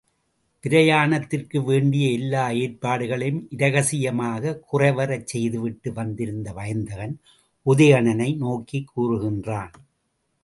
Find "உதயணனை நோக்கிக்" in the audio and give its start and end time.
7.65-8.91